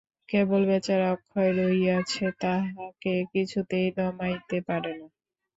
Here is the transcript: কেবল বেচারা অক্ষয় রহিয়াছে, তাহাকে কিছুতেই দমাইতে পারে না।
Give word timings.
কেবল 0.29 0.61
বেচারা 0.69 1.07
অক্ষয় 1.11 1.51
রহিয়াছে, 1.59 2.25
তাহাকে 2.41 3.13
কিছুতেই 3.33 3.87
দমাইতে 3.97 4.57
পারে 4.67 4.91
না। 4.99 5.07